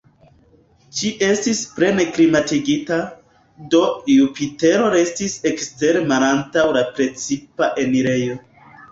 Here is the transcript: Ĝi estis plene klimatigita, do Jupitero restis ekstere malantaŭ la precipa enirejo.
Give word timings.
Ĝi 0.99 1.09
estis 1.25 1.59
plene 1.73 2.05
klimatigita, 2.13 2.95
do 3.73 3.81
Jupitero 4.13 4.87
restis 4.93 5.35
ekstere 5.51 6.01
malantaŭ 6.13 6.63
la 6.79 6.83
precipa 6.97 7.69
enirejo. 7.85 8.39